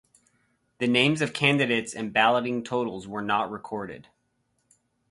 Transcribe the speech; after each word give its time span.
The 0.79 0.87
names 0.87 1.21
of 1.21 1.31
candidates 1.31 1.93
and 1.93 2.11
balloting 2.11 2.63
totals 2.63 3.07
were 3.07 3.21
not 3.21 3.51
recorded. 3.51 4.07